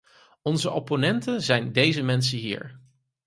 [0.41, 2.79] Onze opponenten zijn deze mensen hier!